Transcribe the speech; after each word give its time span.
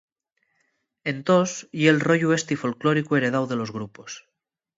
Entós, 1.13 1.51
ye'l 1.81 1.99
rollu 2.07 2.29
esti 2.37 2.59
folclóricu 2.61 3.11
heredáu 3.19 3.45
de 3.53 3.61
los 3.61 3.73
grupos. 3.79 4.11